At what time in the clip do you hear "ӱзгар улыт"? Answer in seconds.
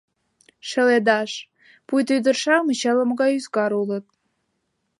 3.39-4.05